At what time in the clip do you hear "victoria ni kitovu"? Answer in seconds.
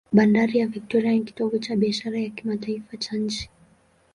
0.67-1.59